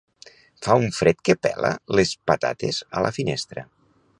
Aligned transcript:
Fa 0.67 0.77
un 0.85 0.95
fred 0.99 1.19
que 1.29 1.35
pela 1.47 1.71
les 1.99 2.15
patates 2.31 2.81
a 3.01 3.05
la 3.09 3.13
finestra 3.19 3.69